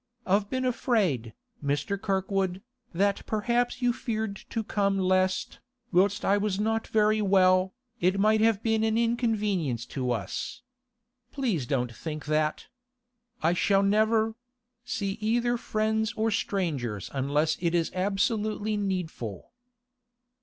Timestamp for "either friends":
15.21-16.13